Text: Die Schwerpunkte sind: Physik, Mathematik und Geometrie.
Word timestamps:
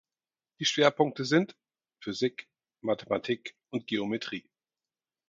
Die 0.57 0.65
Schwerpunkte 0.65 1.25
sind: 1.25 1.55
Physik, 1.99 2.49
Mathematik 2.81 3.55
und 3.69 3.85
Geometrie. 3.85 4.49